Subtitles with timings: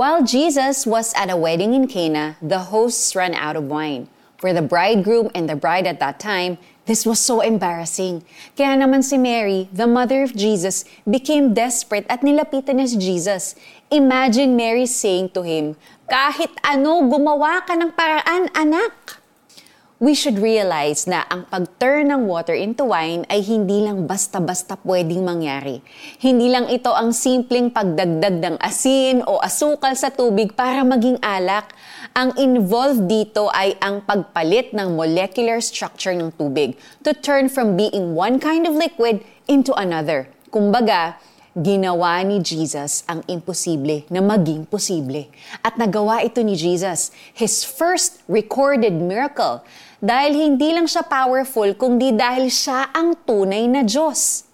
[0.00, 4.08] While Jesus was at a wedding in Cana, the hosts ran out of wine.
[4.40, 6.56] For the bridegroom and the bride at that time,
[6.88, 8.24] this was so embarrassing.
[8.56, 13.52] Kaya naman si Mary, the mother of Jesus, became desperate at nilapitan niya si Jesus.
[13.92, 15.76] Imagine Mary saying to him,
[16.08, 19.19] Kahit ano, gumawa ka ng paraan, anak!
[20.00, 25.28] We should realize na ang pag-turn ng water into wine ay hindi lang basta-basta pwedeng
[25.28, 25.84] mangyari.
[26.16, 31.76] Hindi lang ito ang simpleng pagdagdag ng asin o asukal sa tubig para maging alak.
[32.16, 38.16] Ang involved dito ay ang pagpalit ng molecular structure ng tubig to turn from being
[38.16, 39.20] one kind of liquid
[39.52, 40.32] into another.
[40.48, 41.20] Kumbaga,
[41.58, 45.26] ginawa ni Jesus ang imposible na maging posible.
[45.66, 49.66] At nagawa ito ni Jesus, his first recorded miracle,
[49.98, 54.46] dahil hindi lang siya powerful, kundi dahil siya ang tunay na Diyos.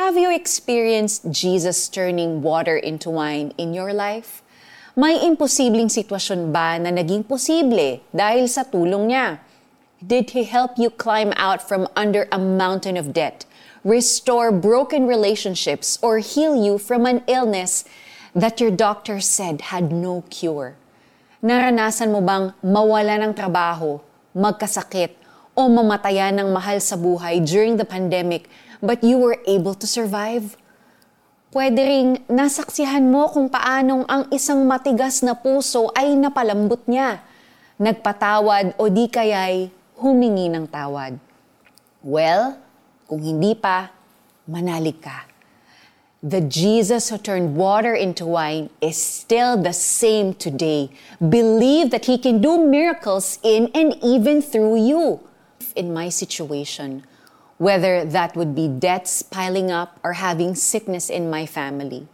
[0.00, 4.40] Have you experienced Jesus turning water into wine in your life?
[4.96, 9.40] May imposibleng sitwasyon ba na naging posible dahil sa tulong niya?
[10.00, 13.44] Did He help you climb out from under a mountain of debt?
[13.82, 17.84] Restore broken relationships, or heal you from an illness
[18.34, 20.78] that your doctor said had no cure.
[21.42, 23.98] Naranasan mo bang mawala ng trabaho,
[24.32, 25.18] magkasakit,
[25.52, 28.48] o mamatayan ng mahal sa buhay during the pandemic
[28.82, 30.58] but you were able to survive?
[31.52, 37.22] Pwede ring nasaksihan mo kung paanong ang isang matigas na puso ay napalambot niya,
[37.76, 39.68] nagpatawad o di kaya'y
[40.00, 41.20] humingi ng tawad.
[42.02, 42.58] Well,
[43.12, 43.92] kung hindi pa,
[44.48, 45.28] manalig ka.
[46.24, 50.88] The Jesus who turned water into wine is still the same today.
[51.20, 55.20] Believe that He can do miracles in and even through you.
[55.76, 57.04] In my situation,
[57.60, 62.08] whether that would be debts piling up or having sickness in my family,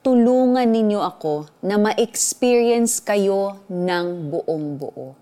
[0.00, 5.12] tulungan ninyo ako na ma-experience kayo ng buong buo.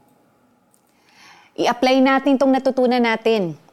[1.58, 3.65] I-apply natin itong natutunan natin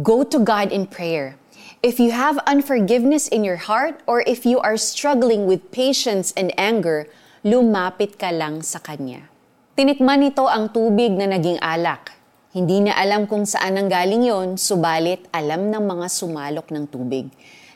[0.00, 1.36] Go to God in prayer.
[1.84, 6.48] If you have unforgiveness in your heart or if you are struggling with patience and
[6.56, 7.12] anger,
[7.44, 9.28] lumapit ka lang sa Kanya.
[9.76, 12.16] Tinikman nito ang tubig na naging alak.
[12.56, 17.28] Hindi niya alam kung saan ang galing yon, subalit alam ng mga sumalok ng tubig.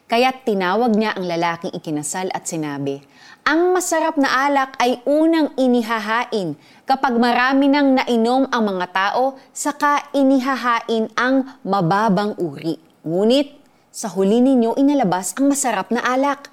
[0.07, 3.03] Kaya tinawag niya ang lalaking ikinasal at sinabi,
[3.43, 6.55] Ang masarap na alak ay unang inihahain
[6.87, 12.79] Kapag marami nang nainom ang mga tao, saka inihahain ang mababang uri.
[13.03, 13.59] Ngunit
[13.91, 16.47] sa huli ninyo inalabas ang masarap na alak.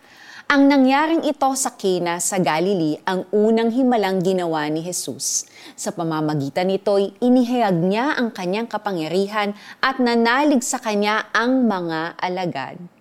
[0.50, 5.46] Ang nangyaring ito sa Kena sa Galilee ang unang himalang ginawa ni Jesus.
[5.78, 9.54] Sa pamamagitan nito'y inihayag niya ang kanyang kapangyarihan
[9.86, 12.93] at nanalig sa kanya ang mga alagad.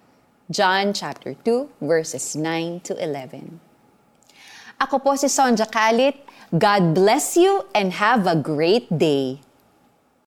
[0.53, 3.57] John chapter 2 verses 9 to 11.
[4.77, 6.21] Ako po si Sonja Kalit
[6.53, 9.41] God bless you and have a great day.